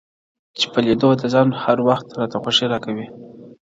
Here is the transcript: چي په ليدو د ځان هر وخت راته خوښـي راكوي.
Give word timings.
چي 0.57 0.65
په 0.73 0.79
ليدو 0.85 1.09
د 1.21 1.23
ځان 1.33 1.47
هر 1.63 1.77
وخت 1.87 2.07
راته 2.19 2.37
خوښـي 2.41 2.65
راكوي. 2.73 3.07